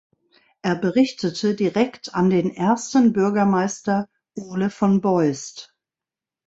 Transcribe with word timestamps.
Er 0.63 0.73
berichtete 0.77 1.53
direkt 1.53 2.15
an 2.15 2.31
den 2.31 2.49
Ersten 2.49 3.13
Bürgermeister 3.13 4.09
Ole 4.33 4.71
von 4.71 4.99
Beust. 4.99 5.75